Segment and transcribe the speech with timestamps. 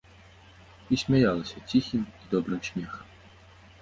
[0.95, 3.07] І смяялася ціхім і добрым смехам.